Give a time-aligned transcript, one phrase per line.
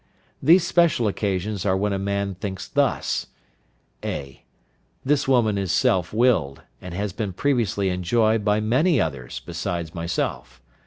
[0.41, 3.27] These special occasions are when a man thinks thus:
[4.03, 4.43] (a).
[5.05, 10.59] This woman is self willed, and has been previously enjoyed by many others besides myself.